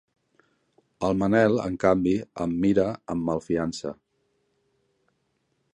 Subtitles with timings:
[1.09, 2.15] El Manel, en canvi,
[2.45, 3.95] em mira amb malfiança.